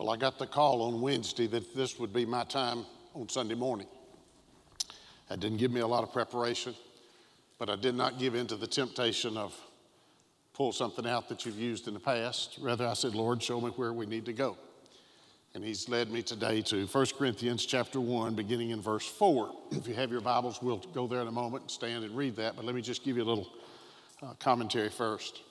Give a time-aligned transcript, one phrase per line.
[0.00, 3.54] Well, I got the call on Wednesday that this would be my time on Sunday
[3.54, 3.86] morning.
[5.28, 6.74] That didn't give me a lot of preparation,
[7.58, 9.54] but I did not give in to the temptation of
[10.54, 12.56] pull something out that you've used in the past.
[12.62, 14.56] Rather, I said, Lord, show me where we need to go.
[15.52, 19.52] And he's led me today to 1 Corinthians chapter 1, beginning in verse 4.
[19.72, 22.36] If you have your Bibles, we'll go there in a moment and stand and read
[22.36, 23.50] that, but let me just give you a little
[24.22, 25.42] uh, commentary first.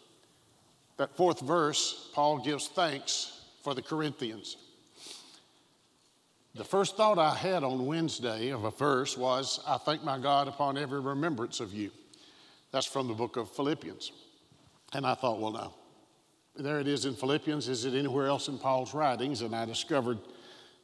[0.98, 3.39] That fourth verse, Paul gives thanks
[3.70, 4.58] for the Corinthians.
[6.56, 10.48] The first thought I had on Wednesday of a verse was, I thank my God
[10.48, 11.92] upon every remembrance of you.
[12.72, 14.12] That's from the book of Philippians.
[14.94, 15.76] And I thought, well, now,
[16.56, 17.68] there it is in Philippians.
[17.68, 19.44] Is it anywhere else in Paul's writings?
[19.44, 20.18] And I discovered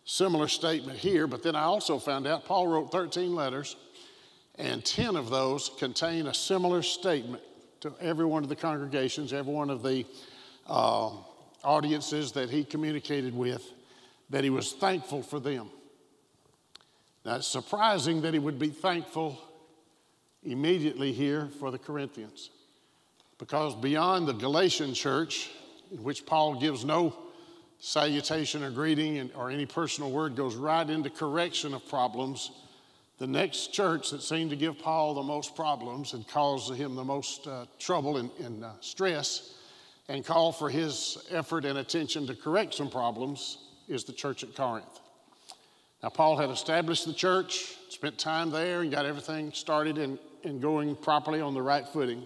[0.04, 3.76] similar statement here, but then I also found out Paul wrote 13 letters,
[4.60, 7.42] and 10 of those contain a similar statement
[7.80, 10.06] to every one of the congregations, every one of the
[10.68, 11.10] uh,
[11.66, 13.72] audiences that he communicated with,
[14.30, 15.70] that he was thankful for them.
[17.26, 19.42] Now, it's surprising that he would be thankful
[20.44, 22.52] immediately here for the Corinthians,
[23.40, 25.50] because beyond the Galatian church,
[25.92, 27.16] in which Paul gives no
[27.80, 32.52] salutation or greeting and, or any personal word, goes right into correction of problems
[33.18, 37.04] the next church that seemed to give Paul the most problems and cause him the
[37.04, 39.56] most uh, trouble and, and uh, stress
[40.08, 44.56] and call for his effort and attention to correct some problems is the church at
[44.56, 45.00] Corinth.
[46.04, 50.62] Now, Paul had established the church, spent time there, and got everything started and, and
[50.62, 52.24] going properly on the right footing.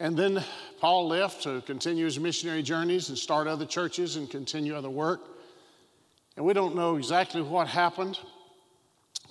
[0.00, 0.42] And then
[0.80, 5.20] Paul left to continue his missionary journeys and start other churches and continue other work.
[6.36, 8.18] And we don't know exactly what happened.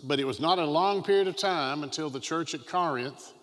[0.05, 3.33] But it was not a long period of time until the church at Corinth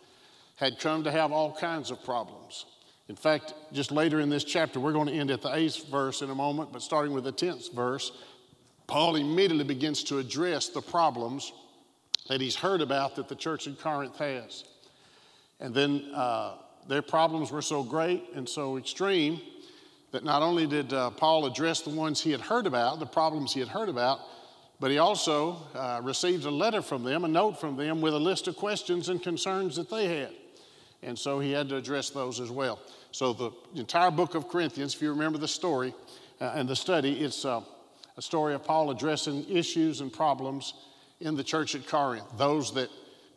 [0.57, 2.67] had come to have all kinds of problems.
[3.11, 6.23] In fact, just later in this chapter, we're going to end at the eighth verse
[6.23, 8.13] in a moment, but starting with the tenth verse,
[8.87, 11.53] Paul immediately begins to address the problems
[12.29, 14.63] that he's heard about that the church in Corinth has.
[15.59, 19.41] And then uh, their problems were so great and so extreme
[20.13, 23.53] that not only did uh, Paul address the ones he had heard about, the problems
[23.53, 24.21] he had heard about,
[24.79, 28.21] but he also uh, received a letter from them, a note from them with a
[28.21, 30.31] list of questions and concerns that they had.
[31.03, 32.79] And so he had to address those as well.
[33.13, 35.95] So the entire book of Corinthians, if you remember the story
[36.41, 37.61] uh, and the study, it's uh,
[38.17, 40.75] a story of Paul addressing issues and problems
[41.21, 42.27] in the church at Corinth.
[42.37, 42.89] Those that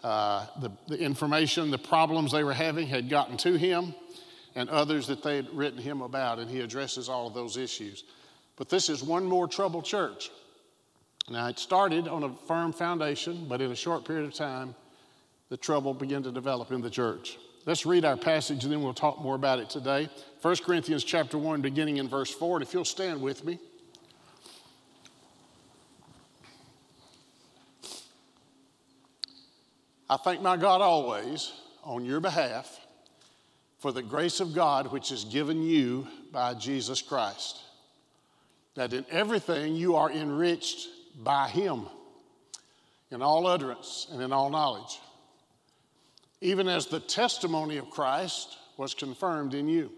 [0.04, 3.96] uh, the, the information, the problems they were having had gotten to him,
[4.56, 8.04] and others that they had written him about, and he addresses all of those issues.
[8.56, 10.30] But this is one more troubled church.
[11.30, 14.76] Now, it started on a firm foundation, but in a short period of time,
[15.50, 17.38] the trouble began to develop in the church.
[17.66, 20.10] Let's read our passage and then we'll talk more about it today.
[20.42, 22.58] 1 Corinthians chapter 1, beginning in verse 4.
[22.58, 23.58] And if you'll stand with me.
[30.10, 31.54] I thank my God always
[31.84, 32.80] on your behalf
[33.80, 37.62] for the grace of God which is given you by Jesus Christ,
[38.76, 40.90] that in everything you are enriched
[41.24, 41.86] by him
[43.10, 45.00] in all utterance and in all knowledge,
[46.44, 49.90] even as the testimony of Christ was confirmed in you,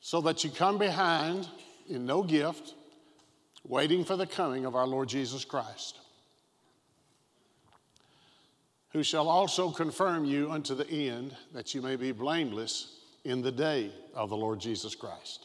[0.00, 1.46] so that you come behind
[1.86, 2.72] in no gift,
[3.62, 6.00] waiting for the coming of our Lord Jesus Christ,
[8.92, 13.52] who shall also confirm you unto the end, that you may be blameless in the
[13.52, 15.44] day of the Lord Jesus Christ.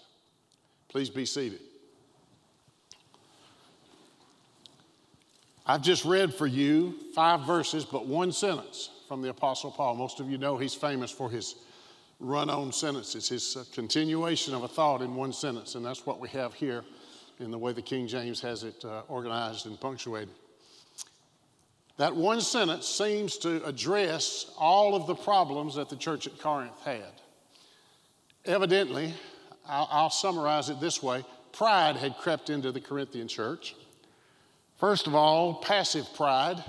[0.87, 1.59] Please be seated.
[5.65, 9.95] I've just read for you five verses, but one sentence from the Apostle Paul.
[9.95, 11.55] Most of you know he's famous for his
[12.21, 16.21] run on sentences, his uh, continuation of a thought in one sentence, and that's what
[16.21, 16.85] we have here
[17.41, 20.33] in the way the King James has it uh, organized and punctuated.
[21.97, 26.79] That one sentence seems to address all of the problems that the church at Corinth
[26.85, 27.11] had.
[28.45, 29.13] Evidently,
[29.67, 33.75] I'll, I'll summarize it this way pride had crept into the Corinthian church.
[34.77, 36.63] First of all, passive pride.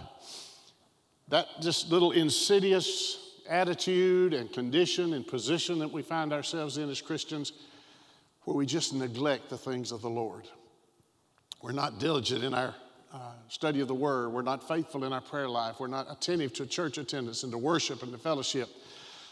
[1.32, 3.16] That just little insidious
[3.48, 7.54] attitude and condition and position that we find ourselves in as Christians,
[8.42, 10.46] where we just neglect the things of the Lord.
[11.62, 12.74] We're not diligent in our
[13.14, 14.28] uh, study of the Word.
[14.28, 15.76] We're not faithful in our prayer life.
[15.80, 18.68] We're not attentive to church attendance and to worship and to fellowship.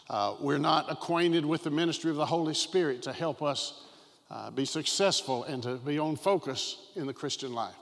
[0.09, 3.83] Uh, we're not acquainted with the ministry of the Holy Spirit to help us
[4.31, 7.75] uh, be successful and to be on focus in the Christian life.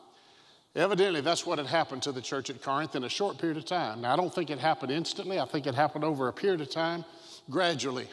[0.79, 3.65] Evidently, that's what had happened to the church at Corinth in a short period of
[3.65, 3.99] time.
[3.99, 6.69] Now, I don't think it happened instantly, I think it happened over a period of
[6.69, 7.03] time,
[7.49, 8.07] gradually.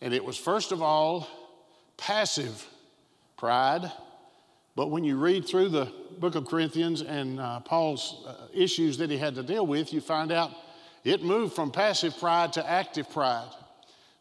[0.00, 1.28] And it was, first of all,
[1.98, 2.66] passive
[3.36, 3.92] pride.
[4.74, 9.10] But when you read through the book of Corinthians and uh, Paul's uh, issues that
[9.10, 10.52] he had to deal with, you find out
[11.04, 13.52] it moved from passive pride to active pride.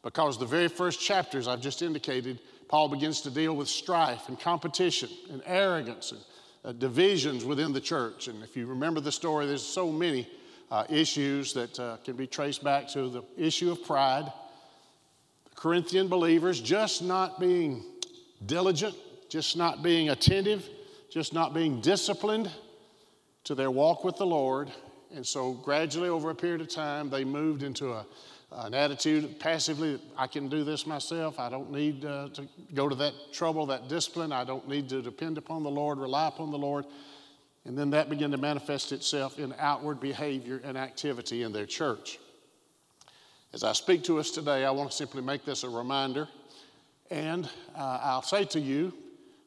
[0.03, 4.37] Because the very first chapters I've just indicated, Paul begins to deal with strife and
[4.37, 6.19] competition and arrogance and
[6.65, 8.27] uh, divisions within the church.
[8.27, 10.27] And if you remember the story, there's so many
[10.71, 14.25] uh, issues that uh, can be traced back to the issue of pride.
[15.49, 17.83] The Corinthian believers just not being
[18.45, 18.95] diligent,
[19.29, 20.67] just not being attentive,
[21.09, 22.49] just not being disciplined
[23.43, 24.71] to their walk with the Lord.
[25.13, 28.05] And so, gradually, over a period of time, they moved into a,
[28.57, 31.39] an attitude passively I can do this myself.
[31.39, 34.31] I don't need uh, to go to that trouble, that discipline.
[34.31, 36.85] I don't need to depend upon the Lord, rely upon the Lord.
[37.65, 42.19] And then that began to manifest itself in outward behavior and activity in their church.
[43.53, 46.27] As I speak to us today, I want to simply make this a reminder.
[47.09, 48.93] And uh, I'll say to you,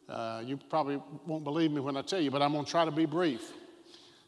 [0.08, 2.84] uh, you probably won't believe me when I tell you, but I'm going to try
[2.84, 3.52] to be brief.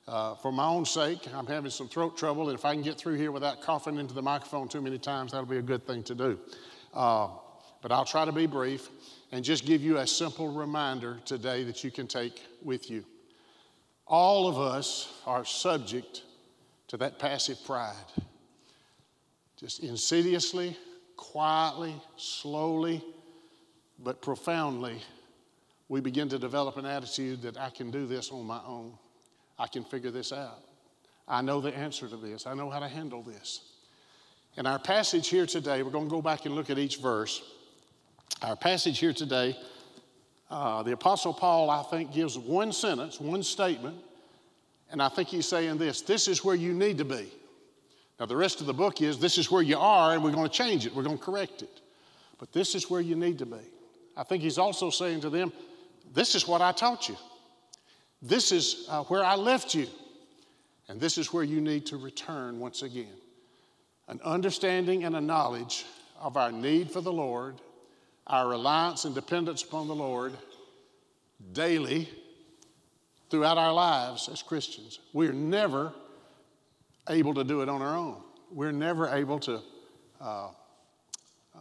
[0.08, 2.98] Uh, for my own sake, I'm having some throat trouble, and if I can get
[2.98, 6.02] through here without coughing into the microphone too many times, that'll be a good thing
[6.04, 6.38] to do.
[6.92, 7.28] Uh,
[7.82, 8.88] but I'll try to be brief
[9.32, 13.04] and just give you a simple reminder today that you can take with you.
[14.06, 16.22] All of us are subject
[16.88, 17.94] to that passive pride.
[19.56, 20.76] Just insidiously,
[21.16, 23.04] quietly, slowly,
[24.02, 25.00] but profoundly,
[25.88, 28.94] we begin to develop an attitude that I can do this on my own.
[29.60, 30.64] I can figure this out.
[31.28, 32.46] I know the answer to this.
[32.46, 33.60] I know how to handle this.
[34.56, 37.42] In our passage here today, we're going to go back and look at each verse.
[38.42, 39.56] Our passage here today
[40.50, 43.96] uh, the Apostle Paul, I think, gives one sentence, one statement,
[44.90, 47.28] and I think he's saying this this is where you need to be.
[48.18, 50.48] Now, the rest of the book is this is where you are, and we're going
[50.48, 51.80] to change it, we're going to correct it.
[52.38, 53.60] But this is where you need to be.
[54.16, 55.52] I think he's also saying to them,
[56.12, 57.16] This is what I taught you.
[58.22, 59.86] This is uh, where I left you.
[60.88, 63.14] And this is where you need to return once again.
[64.08, 65.84] An understanding and a knowledge
[66.18, 67.60] of our need for the Lord
[68.30, 70.32] our reliance and dependence upon the Lord
[71.52, 72.08] daily
[73.28, 75.00] throughout our lives as Christians.
[75.12, 75.92] We're never
[77.08, 78.22] able to do it on our own.
[78.52, 79.60] We're never able to
[80.20, 80.48] uh,
[81.54, 81.58] uh,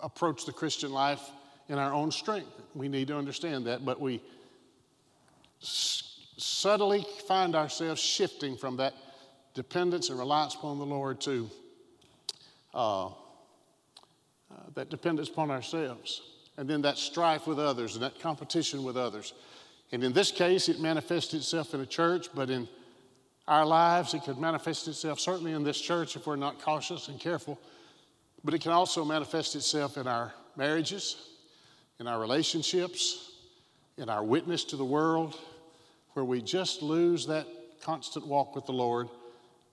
[0.00, 1.30] approach the Christian life
[1.68, 2.48] in our own strength.
[2.74, 4.22] We need to understand that, but we
[5.60, 8.94] subtly find ourselves shifting from that
[9.54, 11.50] dependence and reliance upon the Lord to
[12.74, 13.10] uh, uh,
[14.74, 16.22] that dependence upon ourselves,
[16.56, 19.34] and then that strife with others and that competition with others.
[19.92, 22.68] And in this case, it manifests itself in a church, but in
[23.46, 27.18] our lives, it could manifest itself certainly in this church if we're not cautious and
[27.18, 27.58] careful,
[28.44, 31.16] but it can also manifest itself in our marriages,
[31.98, 33.32] in our relationships,
[33.98, 35.36] in our witness to the world,
[36.14, 37.46] where we just lose that
[37.82, 39.08] constant walk with the Lord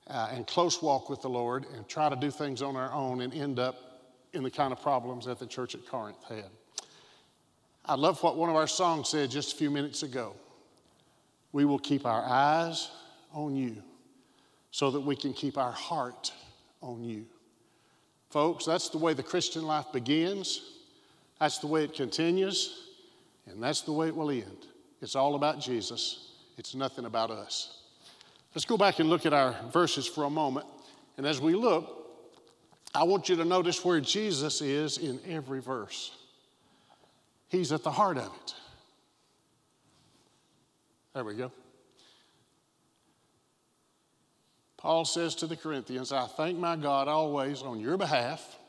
[0.07, 3.21] uh, and close walk with the Lord and try to do things on our own
[3.21, 4.01] and end up
[4.33, 6.49] in the kind of problems that the church at Corinth had.
[7.85, 10.35] I love what one of our songs said just a few minutes ago.
[11.51, 12.89] We will keep our eyes
[13.31, 13.77] on you
[14.71, 16.33] so that we can keep our heart
[16.81, 17.25] on you.
[18.29, 20.61] Folks, that's the way the Christian life begins,
[21.39, 22.84] that's the way it continues,
[23.47, 24.67] and that's the way it will end.
[25.01, 27.81] It's all about Jesus, it's nothing about us.
[28.53, 30.65] Let's go back and look at our verses for a moment.
[31.17, 32.05] And as we look,
[32.93, 36.15] I want you to notice where Jesus is in every verse.
[37.49, 38.53] He's at the heart of it.
[41.13, 41.51] There we go.
[44.77, 48.59] Paul says to the Corinthians, I thank my God always on your behalf.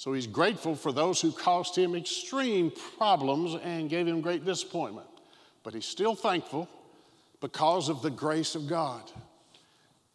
[0.00, 5.06] So he's grateful for those who caused him extreme problems and gave him great disappointment.
[5.62, 6.70] But he's still thankful
[7.42, 9.02] because of the grace of God.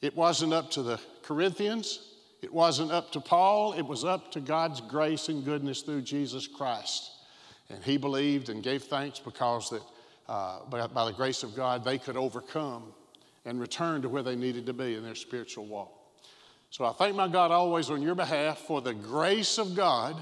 [0.01, 1.99] It wasn't up to the Corinthians,
[2.41, 6.47] it wasn't up to Paul, it was up to God's grace and goodness through Jesus
[6.47, 7.11] Christ.
[7.69, 9.83] And he believed and gave thanks because that
[10.27, 12.91] uh, by, by the grace of God, they could overcome
[13.45, 15.94] and return to where they needed to be in their spiritual walk.
[16.75, 20.21] So I thank my God always on your behalf for the grace of God,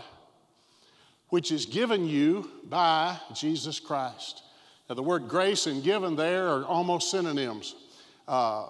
[1.29, 4.43] which is given you by Jesus Christ.
[4.87, 7.73] Now, the word grace and given there are almost synonyms.
[8.27, 8.67] Uh,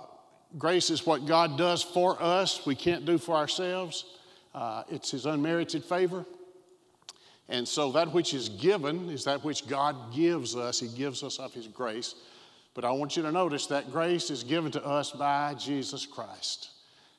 [0.57, 4.05] Grace is what God does for us, we can't do for ourselves.
[4.55, 6.25] Uh, it's His unmerited favor.
[7.49, 10.79] And so that which is given is that which God gives us.
[10.79, 12.15] He gives us of His grace.
[12.75, 16.69] But I want you to notice that grace is given to us by Jesus Christ.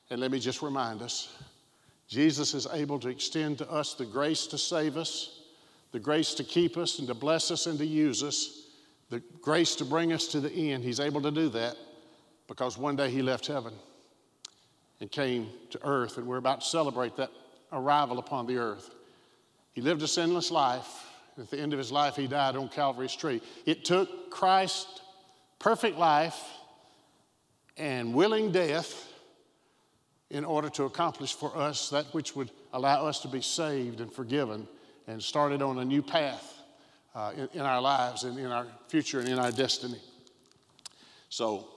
[0.09, 1.33] And let me just remind us
[2.07, 5.41] Jesus is able to extend to us the grace to save us,
[5.91, 8.67] the grace to keep us and to bless us and to use us,
[9.09, 10.83] the grace to bring us to the end.
[10.83, 11.75] He's able to do that
[12.47, 13.73] because one day He left heaven
[15.01, 17.31] and came to earth, and we're about to celebrate that
[17.71, 18.91] arrival upon the earth.
[19.73, 20.87] He lived a sinless life.
[21.37, 23.41] At the end of his life, he died on Calvary's tree.
[23.65, 25.01] It took Christ's
[25.59, 26.41] perfect life
[27.75, 29.04] and willing death
[30.29, 34.11] in order to accomplish for us that which would allow us to be saved and
[34.11, 34.67] forgiven
[35.07, 36.53] and started on a new path
[37.13, 40.01] uh, in, in our lives and in our future and in our destiny.
[41.29, 41.67] So,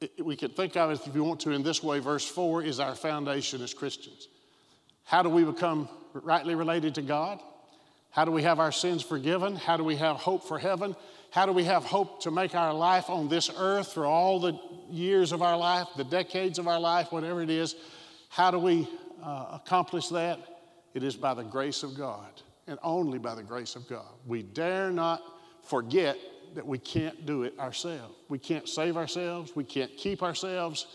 [0.00, 1.98] it, we could think of it, if you want to, in this way.
[1.98, 4.28] Verse 4 is our foundation as Christians.
[5.04, 7.40] How do we become rightly related to God?
[8.10, 9.56] How do we have our sins forgiven?
[9.56, 10.94] How do we have hope for heaven?
[11.30, 14.58] How do we have hope to make our life on this earth through all the
[14.94, 17.74] years of our life, the decades of our life, whatever it is?
[18.28, 18.88] How do we
[19.22, 20.38] uh, accomplish that?
[20.94, 22.28] It is by the grace of God
[22.66, 24.06] and only by the grace of God.
[24.26, 25.22] We dare not
[25.62, 26.16] forget
[26.54, 28.14] that we can't do it ourselves.
[28.28, 30.86] We can't save ourselves, we can't keep ourselves,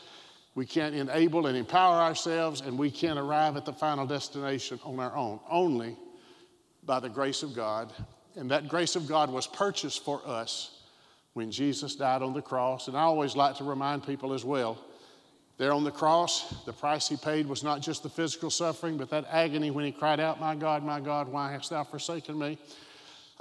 [0.56, 5.00] we can't enable and empower ourselves, and we can't arrive at the final destination on
[5.00, 5.40] our own.
[5.50, 5.96] Only
[6.84, 7.94] by the grace of God.
[8.36, 10.79] And that grace of God was purchased for us
[11.34, 12.88] when Jesus died on the cross.
[12.88, 14.78] And I always like to remind people as well
[15.60, 19.10] there on the cross, the price he paid was not just the physical suffering, but
[19.10, 22.58] that agony when he cried out, My God, my God, why hast thou forsaken me?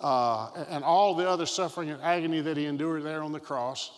[0.01, 3.93] Uh, and all the other suffering and agony that he endured there on the cross.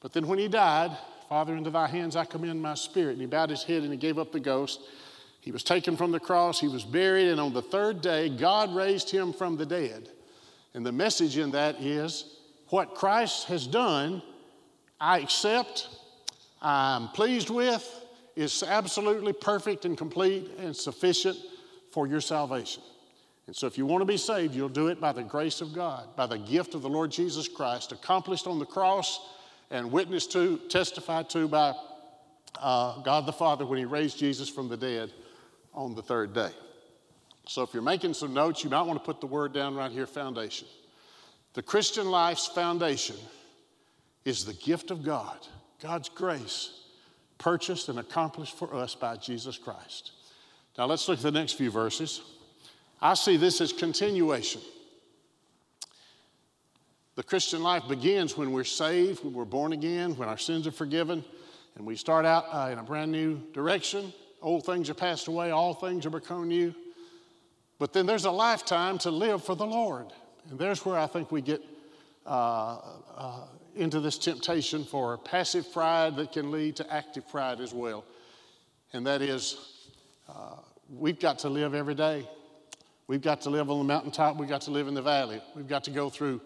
[0.00, 0.96] But then when he died,
[1.28, 3.12] Father, into thy hands I commend my spirit.
[3.12, 4.80] And he bowed his head and he gave up the ghost.
[5.40, 8.72] He was taken from the cross, he was buried, and on the third day, God
[8.74, 10.08] raised him from the dead.
[10.74, 12.37] And the message in that is
[12.70, 14.22] what Christ has done,
[15.00, 15.88] I accept,
[16.60, 17.88] I'm pleased with,
[18.36, 21.36] is absolutely perfect and complete and sufficient
[21.90, 22.82] for your salvation.
[23.46, 25.72] And so, if you want to be saved, you'll do it by the grace of
[25.72, 29.20] God, by the gift of the Lord Jesus Christ, accomplished on the cross
[29.70, 31.74] and witnessed to, testified to by
[32.60, 35.12] uh, God the Father when He raised Jesus from the dead
[35.72, 36.50] on the third day.
[37.46, 39.90] So, if you're making some notes, you might want to put the word down right
[39.90, 40.68] here foundation.
[41.58, 43.16] The Christian life's foundation
[44.24, 45.38] is the gift of God,
[45.82, 46.70] God's grace,
[47.36, 50.12] purchased and accomplished for us by Jesus Christ.
[50.78, 52.22] Now, let's look at the next few verses.
[53.02, 54.60] I see this as continuation.
[57.16, 60.70] The Christian life begins when we're saved, when we're born again, when our sins are
[60.70, 61.24] forgiven,
[61.74, 64.12] and we start out uh, in a brand new direction.
[64.40, 66.72] Old things are passed away, all things are become new.
[67.80, 70.12] But then there's a lifetime to live for the Lord.
[70.50, 71.62] And there's where I think we get
[72.26, 72.78] uh,
[73.16, 73.40] uh,
[73.74, 78.04] into this temptation for passive pride that can lead to active pride as well.
[78.92, 79.56] And that is,
[80.28, 80.56] uh,
[80.90, 82.26] we've got to live every day
[83.08, 85.40] We've got to live on the mountaintop, we've got to live in the valley.
[85.56, 86.42] We've got to go through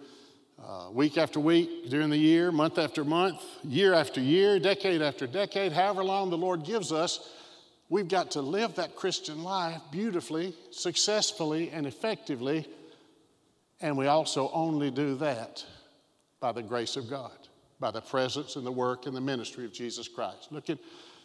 [0.64, 5.26] uh, week after week during the year, month after month, year after year, decade after
[5.26, 7.28] decade, however long the Lord gives us.
[7.88, 12.68] We've got to live that Christian life beautifully, successfully, and effectively.
[13.82, 15.64] And we also only do that
[16.38, 17.32] by the grace of God,
[17.80, 20.52] by the presence and the work and the ministry of Jesus Christ.
[20.52, 20.78] Look at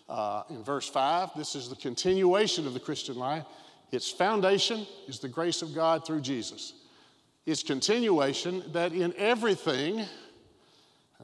[0.09, 3.45] uh, in verse 5, this is the continuation of the Christian life.
[3.91, 6.73] Its foundation is the grace of God through Jesus.
[7.45, 10.05] Its continuation, that in everything,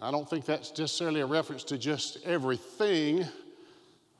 [0.01, 3.25] I don't think that's necessarily a reference to just everything,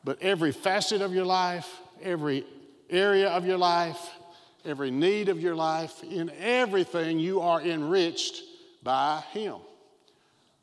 [0.04, 1.70] but every facet of your life,
[2.02, 2.46] every
[2.90, 4.00] area of your life,
[4.66, 8.44] every need of your life, in everything you are enriched
[8.82, 9.58] by Him.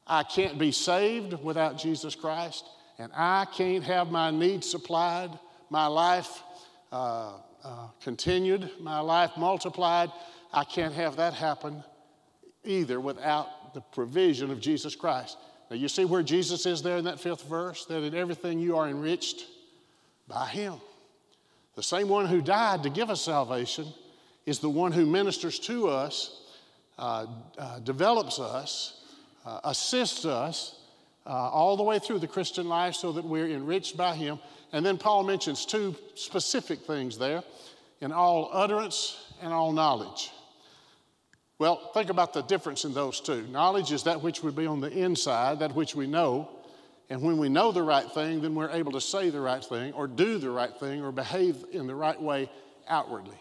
[0.06, 2.64] I can't be saved without Jesus Christ,
[2.98, 5.30] and I can't have my needs supplied,
[5.70, 6.42] my life
[6.90, 10.10] uh, uh, continued, my life multiplied.
[10.52, 11.84] I can't have that happen
[12.64, 15.38] either without the provision of Jesus Christ.
[15.70, 17.84] Now, you see where Jesus is there in that fifth verse?
[17.84, 19.46] That in everything you are enriched
[20.26, 20.74] by Him.
[21.76, 23.86] The same one who died to give us salvation
[24.46, 26.42] is the one who ministers to us,
[26.98, 27.26] uh,
[27.58, 29.04] uh, develops us,
[29.46, 30.80] uh, assists us
[31.26, 34.38] uh, all the way through the Christian life so that we're enriched by Him.
[34.72, 37.42] And then Paul mentions two specific things there
[38.00, 40.30] in all utterance and all knowledge.
[41.58, 43.46] Well, think about the difference in those two.
[43.48, 46.48] Knowledge is that which would be on the inside, that which we know.
[47.10, 49.92] And when we know the right thing, then we're able to say the right thing,
[49.94, 52.48] or do the right thing, or behave in the right way
[52.88, 53.38] outwardly.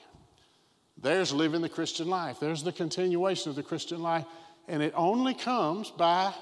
[0.98, 2.40] There's living the Christian life.
[2.40, 4.26] There's the continuation of the Christian life.
[4.68, 6.34] And it only comes by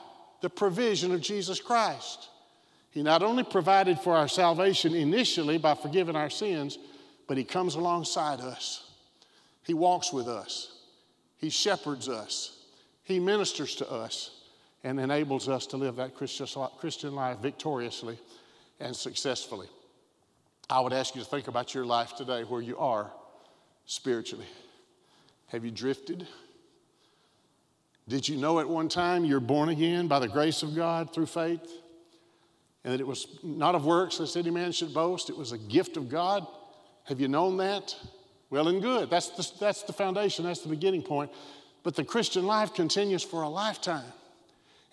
[0.42, 2.30] the provision of Jesus Christ.
[2.92, 6.80] He not only provided for our salvation initially by forgiving our sins,
[7.28, 8.90] but He comes alongside us
[9.64, 10.72] He walks with us,
[11.38, 12.58] He shepherds us,
[13.04, 14.32] He ministers to us,
[14.88, 18.18] and enables us to live that Christian life victoriously
[18.80, 19.68] and successfully.
[20.70, 23.12] I would ask you to think about your life today, where you are
[23.86, 24.46] spiritually.
[25.48, 26.26] Have you drifted?
[28.08, 31.26] Did you know at one time you're born again by the grace of God through
[31.26, 31.70] faith?
[32.86, 35.30] And that it was not of works, lest any man should boast.
[35.30, 36.48] It was a gift of God.
[37.04, 37.94] Have you known that?
[38.50, 39.10] Well and good.
[39.10, 41.30] That's the, that's the foundation, that's the beginning point.
[41.84, 44.14] But the Christian life continues for a lifetime.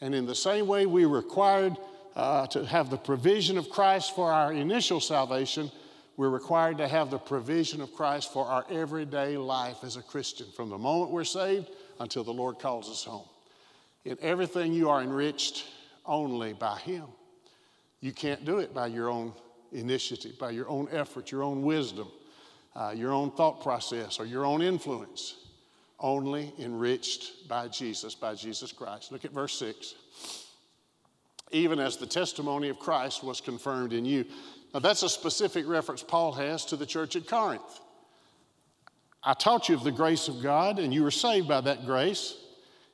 [0.01, 1.77] And in the same way, we're required
[2.17, 5.71] uh, to have the provision of Christ for our initial salvation,
[6.17, 10.47] we're required to have the provision of Christ for our everyday life as a Christian,
[10.55, 13.27] from the moment we're saved until the Lord calls us home.
[14.05, 15.67] In everything, you are enriched
[16.07, 17.07] only by Him.
[18.01, 19.33] You can't do it by your own
[19.73, 22.09] initiative, by your own effort, your own wisdom,
[22.77, 25.35] uh, your own thought process, or your own influence.
[26.05, 29.11] Only enriched by Jesus, by Jesus Christ.
[29.11, 29.95] Look at verse 6
[31.55, 34.25] even as the testimony of Christ was confirmed in you.
[34.73, 37.81] Now, that's a specific reference Paul has to the church at Corinth.
[39.23, 42.35] I taught you of the grace of God, and you were saved by that grace.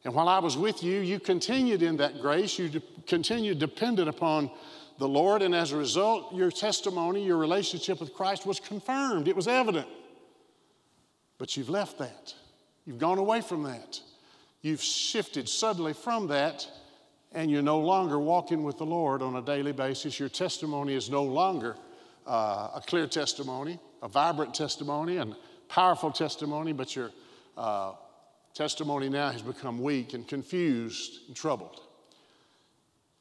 [0.05, 2.59] And while I was with you, you continued in that grace.
[2.59, 4.50] You de- continued dependent upon
[4.99, 9.26] the Lord, and as a result, your testimony, your relationship with Christ was confirmed.
[9.26, 9.88] It was evident.
[11.38, 12.35] But you've left that.
[12.91, 14.01] You've gone away from that.
[14.63, 16.67] You've shifted suddenly from that
[17.31, 20.19] and you're no longer walking with the Lord on a daily basis.
[20.19, 21.77] Your testimony is no longer
[22.27, 25.37] uh, a clear testimony, a vibrant testimony, and
[25.69, 27.13] powerful testimony, but your
[27.57, 27.93] uh,
[28.55, 31.81] testimony now has become weak and confused and troubled.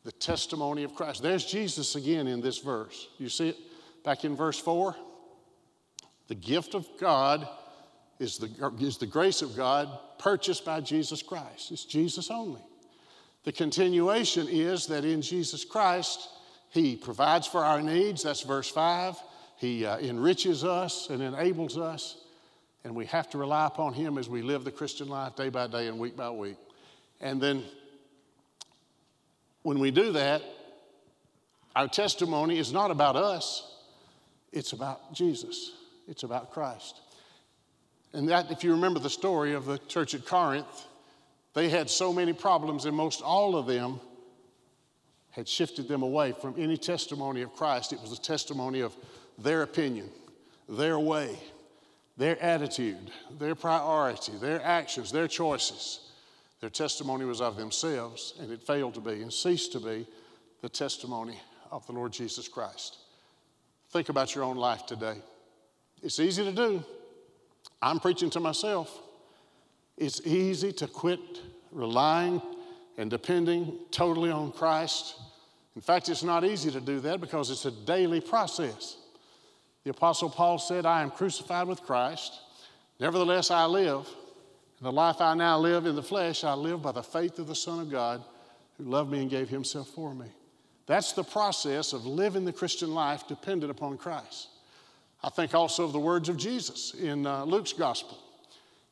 [0.04, 1.22] The testimony of Christ.
[1.22, 3.08] There's Jesus again in this verse.
[3.20, 3.58] You see it
[4.04, 4.96] back in verse 4?
[6.28, 7.48] The gift of God
[8.20, 11.72] is the, is the grace of God purchased by Jesus Christ.
[11.72, 12.62] It's Jesus only.
[13.46, 16.27] The continuation is that in Jesus Christ,
[16.70, 18.24] He provides for our needs.
[18.24, 19.16] That's verse 5.
[19.58, 22.18] He uh, enriches us and enables us.
[22.84, 25.68] And we have to rely upon Him as we live the Christian life day by
[25.68, 26.58] day and week by week.
[27.22, 27.64] And then
[29.64, 30.42] when we do that,
[31.75, 33.75] our testimony is not about us,
[34.51, 35.72] it's about Jesus,
[36.08, 37.00] it's about Christ.
[38.13, 40.87] And that, if you remember the story of the church at Corinth,
[41.53, 44.00] they had so many problems, and most all of them
[45.31, 47.93] had shifted them away from any testimony of Christ.
[47.93, 48.95] It was a testimony of
[49.37, 50.09] their opinion,
[50.67, 51.37] their way,
[52.17, 56.00] their attitude, their priority, their actions, their choices.
[56.61, 60.05] Their testimony was of themselves, and it failed to be and ceased to be
[60.61, 61.39] the testimony
[61.72, 62.98] of the Lord Jesus Christ.
[63.91, 65.22] Think about your own life today.
[66.03, 66.83] It's easy to do.
[67.81, 69.01] I'm preaching to myself.
[69.98, 71.20] It's easy to quit
[71.72, 72.42] relying
[72.98, 75.15] and depending totally on Christ.
[75.75, 78.98] In fact, it's not easy to do that because it's a daily process.
[79.83, 82.39] The Apostle Paul said, I am crucified with Christ.
[83.00, 84.07] Nevertheless, I live.
[84.79, 87.48] And the life I now live in the flesh, I live by the faith of
[87.48, 88.24] the Son of God
[88.77, 90.27] who loved me and gave himself for me.
[90.85, 94.48] That's the process of living the Christian life dependent upon Christ.
[95.24, 98.18] I think also of the words of Jesus in uh, Luke's gospel.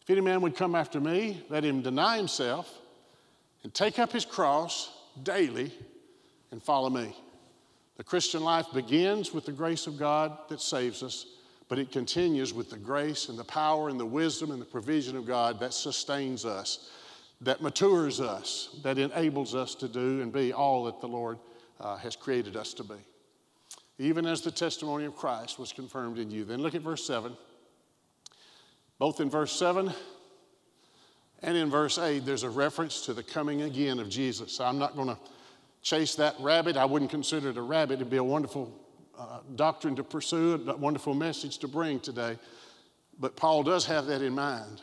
[0.02, 2.74] If any man would come after me, let him deny himself
[3.63, 4.92] and take up his cross
[5.24, 5.72] daily
[6.52, 7.16] and follow me.
[7.98, 11.26] The Christian life begins with the grace of God that saves us,
[11.68, 15.18] but it continues with the grace and the power and the wisdom and the provision
[15.18, 16.92] of God that sustains us,
[17.42, 21.40] that matures us, that enables us to do and be all that the Lord
[21.80, 22.96] uh, has created us to be.
[24.00, 26.46] Even as the testimony of Christ was confirmed in you.
[26.46, 27.36] Then look at verse 7.
[29.00, 29.92] Both in verse 7
[31.44, 34.60] and in verse 8, there's a reference to the coming again of Jesus.
[34.60, 35.18] I'm not going to
[35.82, 36.78] chase that rabbit.
[36.78, 37.96] I wouldn't consider it a rabbit.
[37.96, 38.72] It'd be a wonderful
[39.18, 42.38] uh, doctrine to pursue, a wonderful message to bring today.
[43.20, 44.82] But Paul does have that in mind.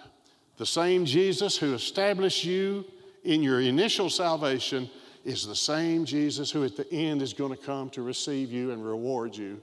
[0.57, 2.85] The same Jesus who established you
[3.24, 4.88] in your initial salvation
[5.24, 8.70] is the same Jesus who at the end is going to come to receive you
[8.72, 9.60] and reward you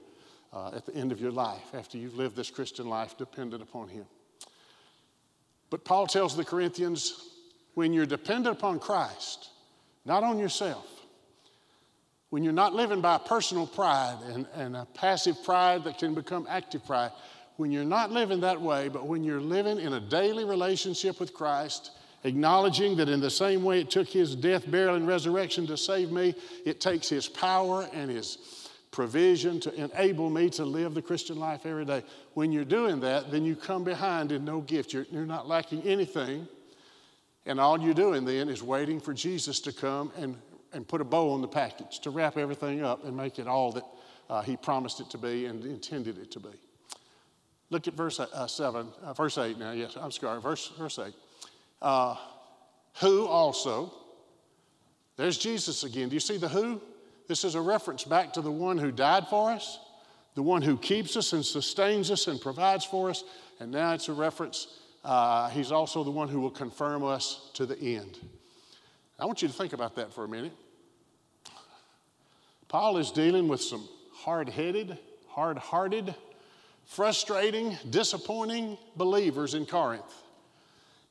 [0.53, 3.87] uh, at the end of your life after you've lived this Christian life dependent upon
[3.87, 4.05] Him.
[5.69, 7.29] But Paul tells the Corinthians
[7.75, 9.49] when you're dependent upon Christ,
[10.03, 10.87] not on yourself,
[12.31, 16.47] when you're not living by personal pride and, and a passive pride that can become
[16.49, 17.11] active pride,
[17.57, 21.33] when you're not living that way, but when you're living in a daily relationship with
[21.33, 21.91] Christ,
[22.23, 26.11] acknowledging that in the same way it took his death, burial, and resurrection to save
[26.11, 28.37] me, it takes his power and his
[28.91, 32.03] provision to enable me to live the Christian life every day.
[32.33, 34.93] When you're doing that, then you come behind in no gift.
[34.93, 36.47] You're, you're not lacking anything.
[37.45, 40.37] And all you're doing then is waiting for Jesus to come and,
[40.73, 43.71] and put a bow on the package, to wrap everything up and make it all
[43.71, 43.83] that
[44.29, 46.49] uh, He promised it to be and intended it to be.
[47.69, 49.71] Look at verse uh, 7, uh, verse 8 now.
[49.71, 51.13] Yes, I'm sorry, verse, verse 8.
[51.81, 52.15] Uh,
[52.99, 53.91] who also,
[55.17, 56.09] there's Jesus again.
[56.09, 56.81] Do you see the who?
[57.27, 59.79] This is a reference back to the one who died for us,
[60.35, 63.23] the one who keeps us and sustains us and provides for us.
[63.59, 64.67] And now it's a reference,
[65.03, 68.19] uh, he's also the one who will confirm us to the end.
[69.19, 70.53] I want you to think about that for a minute.
[72.67, 76.15] Paul is dealing with some hard headed, hard hearted,
[76.85, 80.13] frustrating, disappointing believers in Corinth.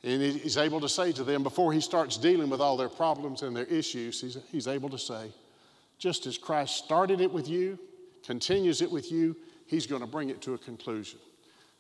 [0.03, 3.43] And he's able to say to them, before he starts dealing with all their problems
[3.43, 5.31] and their issues, he's, he's able to say,
[5.99, 7.79] just as Christ started it with you,
[8.25, 9.37] continues it with you,
[9.67, 11.19] he's going to bring it to a conclusion.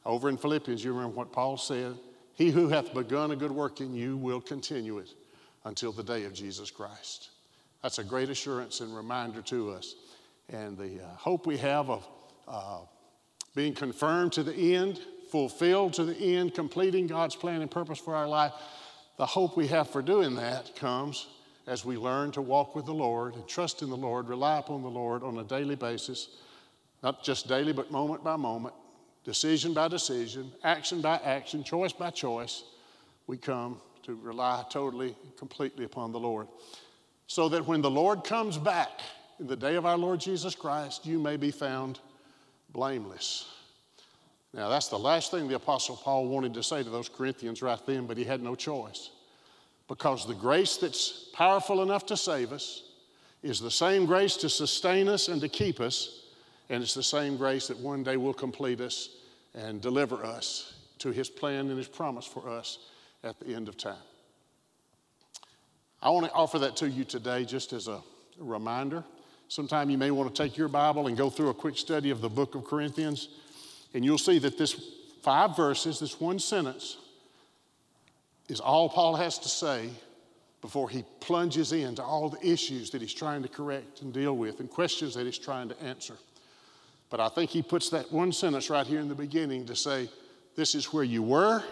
[0.04, 1.96] Over in Philippians, you remember what Paul said?
[2.34, 5.14] He who hath begun a good work in you will continue it
[5.64, 7.30] until the day of Jesus Christ.
[7.82, 9.94] That's a great assurance and reminder to us.
[10.50, 12.08] And the uh, hope we have of
[12.46, 12.78] uh,
[13.54, 18.14] being confirmed to the end, fulfilled to the end, completing God's plan and purpose for
[18.14, 18.52] our life,
[19.16, 21.26] the hope we have for doing that comes
[21.66, 24.82] as we learn to walk with the Lord and trust in the Lord, rely upon
[24.82, 26.28] the Lord on a daily basis,
[27.02, 28.74] not just daily, but moment by moment,
[29.24, 32.64] decision by decision, action by action, choice by choice,
[33.26, 36.48] we come to rely totally, completely upon the Lord.
[37.26, 39.00] So that when the Lord comes back
[39.38, 42.00] in the day of our Lord Jesus Christ, you may be found
[42.72, 43.46] blameless.
[44.52, 47.78] Now, that's the last thing the Apostle Paul wanted to say to those Corinthians right
[47.86, 49.10] then, but he had no choice
[49.88, 52.84] because the grace that's powerful enough to save us
[53.42, 56.26] is the same grace to sustain us and to keep us,
[56.68, 59.10] and it's the same grace that one day will complete us
[59.54, 62.78] and deliver us to his plan and his promise for us
[63.24, 63.96] at the end of time.
[66.02, 68.00] I want to offer that to you today just as a
[68.38, 69.04] reminder.
[69.48, 72.20] Sometime you may want to take your Bible and go through a quick study of
[72.20, 73.28] the book of Corinthians,
[73.94, 76.96] and you'll see that this five verses, this one sentence,
[78.48, 79.90] is all Paul has to say
[80.60, 84.60] before he plunges into all the issues that he's trying to correct and deal with
[84.60, 86.14] and questions that he's trying to answer.
[87.08, 90.08] But I think he puts that one sentence right here in the beginning to say,
[90.56, 91.62] This is where you were,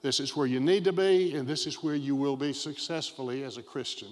[0.00, 3.44] this is where you need to be, and this is where you will be successfully
[3.44, 4.08] as a Christian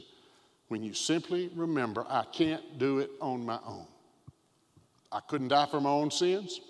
[0.71, 3.87] when you simply remember, I can't do it on my own.
[5.11, 6.61] I couldn't die for my own sins.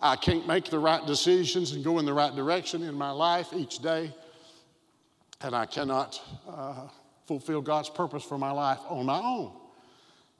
[0.00, 3.48] I can't make the right decisions and go in the right direction in my life
[3.52, 4.14] each day.
[5.40, 6.88] And I cannot uh,
[7.26, 9.52] fulfill God's purpose for my life on my own.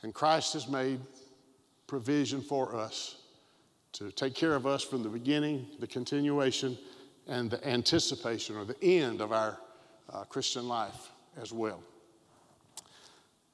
[0.03, 1.01] And Christ has made
[1.87, 3.17] provision for us
[3.93, 6.79] to take care of us from the beginning, the continuation,
[7.27, 9.59] and the anticipation or the end of our
[10.13, 11.83] uh, Christian life as well.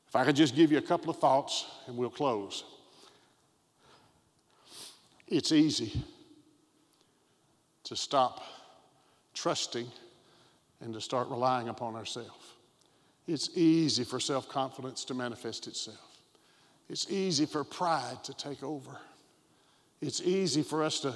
[0.08, 2.64] If I could just give you a couple of thoughts and we'll close.
[5.28, 5.92] It's easy
[7.84, 8.42] to stop
[9.34, 9.86] trusting
[10.80, 12.52] and to start relying upon ourselves.
[13.26, 16.18] It's easy for self confidence to manifest itself.
[16.90, 18.98] It's easy for pride to take over.
[20.02, 21.14] It's easy for us to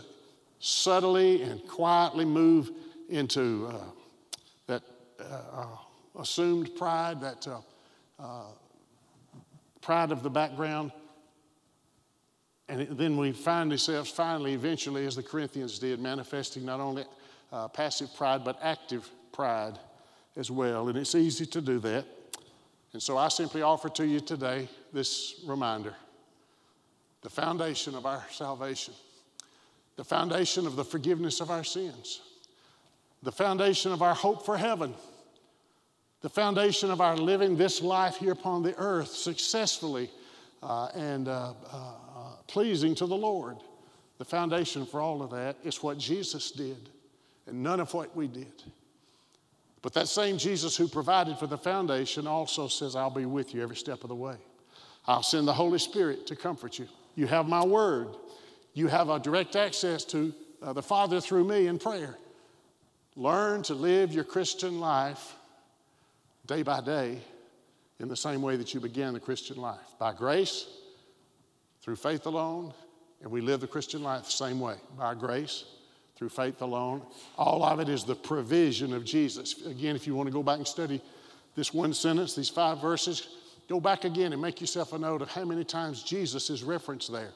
[0.60, 2.70] subtly and quietly move
[3.10, 3.84] into uh,
[4.66, 4.82] that
[5.20, 5.66] uh, uh,
[6.20, 7.60] assumed pride, that uh,
[8.18, 8.44] uh,
[9.82, 10.92] pride of the background
[12.68, 17.04] and then we find ourselves finally, eventually, as the Corinthians did, manifesting not only
[17.50, 19.78] uh, passive pride, but active pride
[20.36, 20.88] as well.
[20.88, 22.04] And it's easy to do that.
[22.92, 25.94] And so I simply offer to you today this reminder
[27.22, 28.94] the foundation of our salvation,
[29.96, 32.20] the foundation of the forgiveness of our sins,
[33.22, 34.94] the foundation of our hope for heaven,
[36.20, 40.10] the foundation of our living this life here upon the earth successfully
[40.62, 41.92] uh, and uh, uh
[42.48, 43.58] pleasing to the Lord.
[44.18, 46.88] The foundation for all of that is what Jesus did
[47.46, 48.62] and none of what we did.
[49.80, 53.62] But that same Jesus who provided for the foundation also says, I'll be with you
[53.62, 54.36] every step of the way.
[55.06, 56.88] I'll send the Holy Spirit to comfort you.
[57.14, 58.08] You have my word.
[58.74, 62.18] You have a direct access to uh, the Father through me in prayer.
[63.14, 65.36] Learn to live your Christian life
[66.46, 67.18] day by day
[68.00, 70.66] in the same way that you began the Christian life by grace
[71.88, 72.74] through faith alone,
[73.22, 75.64] and we live the Christian life the same way by grace,
[76.16, 77.00] through faith alone.
[77.38, 79.64] All of it is the provision of Jesus.
[79.64, 81.00] Again, if you want to go back and study
[81.56, 85.30] this one sentence, these five verses, Go back again and make yourself a note of
[85.30, 87.32] how many times Jesus is referenced there.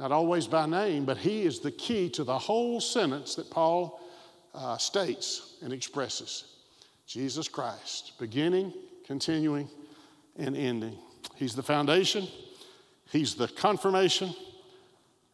[0.00, 4.00] Not always by name, but he is the key to the whole sentence that Paul
[4.52, 6.56] uh, states and expresses
[7.06, 8.72] Jesus Christ, beginning,
[9.06, 9.68] continuing,
[10.36, 10.98] and ending.
[11.36, 12.26] He's the foundation,
[13.14, 14.34] He's the confirmation,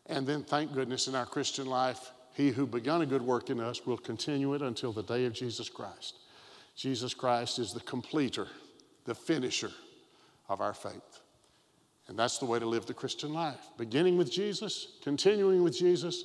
[0.04, 3.58] and then, thank goodness, in our Christian life, He who begun a good work in
[3.58, 6.18] us will continue it until the day of Jesus Christ.
[6.76, 8.48] Jesus Christ is the completer,
[9.06, 9.70] the finisher
[10.50, 11.22] of our faith.
[12.06, 13.70] And that's the way to live the Christian life.
[13.78, 16.24] Beginning with Jesus, continuing with Jesus,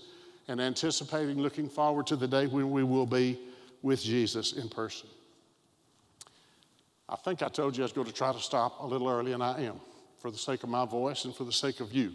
[0.50, 3.40] and anticipating, looking forward to the day when we will be
[3.82, 5.08] with Jesus in person.
[7.08, 9.32] I think I told you I was going to try to stop a little early,
[9.32, 9.80] and I am,
[10.26, 12.12] for the sake of my voice and for the sake of you.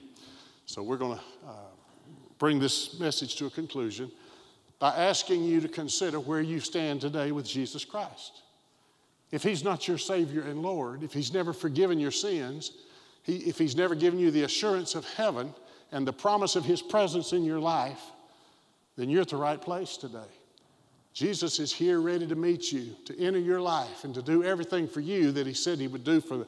[0.66, 1.52] So we're going to uh,
[2.40, 4.10] bring this message to a conclusion
[4.80, 8.42] by asking you to consider where you stand today with Jesus Christ.
[9.30, 12.72] If He's not your Savior and Lord, if He's never forgiven your sins,
[13.22, 15.54] he, if He's never given you the assurance of heaven
[15.92, 18.02] and the promise of His presence in your life,
[18.96, 20.18] then you're at the right place today.
[21.12, 24.88] Jesus is here ready to meet you, to enter your life, and to do everything
[24.88, 26.46] for you that He said He would do for the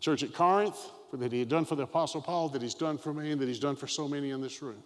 [0.00, 0.78] church at Corinth,
[1.10, 3.40] for that He had done for the Apostle Paul, that He's done for me, and
[3.40, 4.82] that He's done for so many in this room.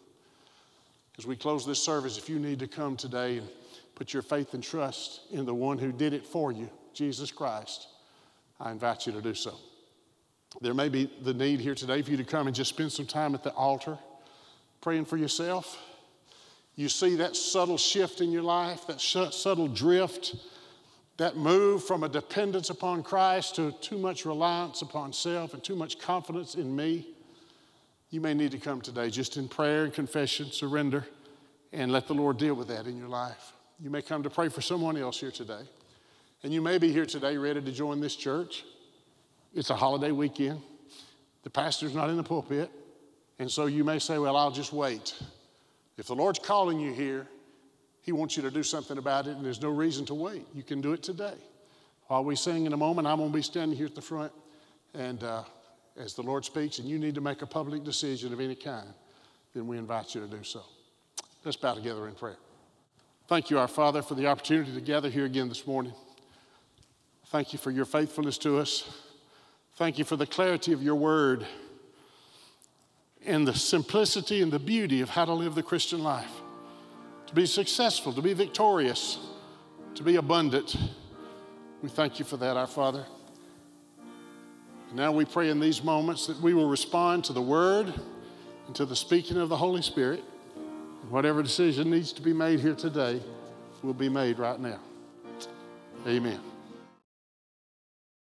[1.18, 3.48] As we close this service, if you need to come today and
[3.94, 7.88] put your faith and trust in the one who did it for you, Jesus Christ,
[8.60, 9.54] I invite you to do so.
[10.60, 13.06] There may be the need here today for you to come and just spend some
[13.06, 13.98] time at the altar
[14.80, 15.78] praying for yourself.
[16.74, 20.34] You see that subtle shift in your life, that subtle drift,
[21.18, 25.76] that move from a dependence upon Christ to too much reliance upon self and too
[25.76, 27.06] much confidence in me.
[28.10, 31.06] You may need to come today just in prayer and confession, surrender,
[31.72, 33.52] and let the Lord deal with that in your life.
[33.78, 35.62] You may come to pray for someone else here today.
[36.42, 38.64] And you may be here today ready to join this church.
[39.54, 40.60] It's a holiday weekend.
[41.42, 42.70] The pastor's not in the pulpit.
[43.38, 45.14] And so you may say, Well, I'll just wait.
[45.96, 47.26] If the Lord's calling you here,
[48.02, 50.46] He wants you to do something about it, and there's no reason to wait.
[50.52, 51.34] You can do it today.
[52.08, 54.32] While we sing in a moment, I'm going to be standing here at the front,
[54.92, 55.44] and uh,
[55.96, 58.88] as the Lord speaks, and you need to make a public decision of any kind,
[59.54, 60.62] then we invite you to do so.
[61.44, 62.36] Let's bow together in prayer.
[63.28, 65.94] Thank you, our Father, for the opportunity to gather here again this morning.
[67.28, 68.90] Thank you for your faithfulness to us.
[69.76, 71.46] Thank you for the clarity of your word
[73.24, 76.41] and the simplicity and the beauty of how to live the Christian life.
[77.32, 79.18] To be successful, to be victorious,
[79.94, 80.76] to be abundant.
[81.82, 83.06] We thank you for that, our Father.
[84.88, 87.90] And now we pray in these moments that we will respond to the word
[88.66, 90.22] and to the speaking of the Holy Spirit.
[91.00, 93.22] And whatever decision needs to be made here today
[93.82, 94.80] will be made right now.
[96.06, 96.51] Amen.